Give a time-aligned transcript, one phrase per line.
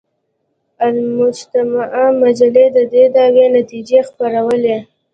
[0.87, 1.89] المجتمع
[2.21, 4.77] مجلې د دې دعوې نتیجې خپرولې.